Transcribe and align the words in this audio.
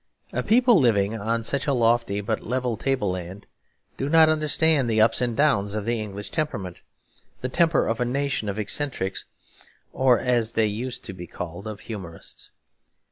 A 0.33 0.41
people 0.41 0.79
living 0.79 1.19
on 1.21 1.43
such 1.43 1.67
a 1.67 1.73
lofty 1.73 2.21
but 2.21 2.41
level 2.41 2.75
tableland 2.75 3.45
do 3.97 4.09
not 4.09 4.29
understand 4.29 4.89
the 4.89 4.99
ups 4.99 5.21
and 5.21 5.37
downs 5.37 5.75
of 5.75 5.85
the 5.85 6.01
English 6.01 6.31
temperament; 6.31 6.81
the 7.41 7.49
temper 7.49 7.85
of 7.85 7.99
a 7.99 8.03
nation 8.05 8.49
of 8.49 8.57
eccentrics 8.57 9.25
or 9.93 10.19
(as 10.19 10.53
they 10.53 10.65
used 10.65 11.03
to 11.03 11.13
be 11.13 11.27
called) 11.27 11.67
of 11.67 11.81
humorists. 11.81 12.49